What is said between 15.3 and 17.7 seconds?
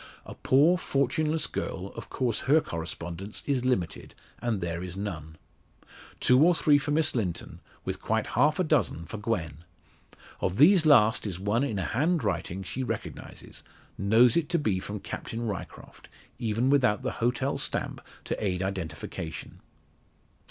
Ryecroft, even without the hotel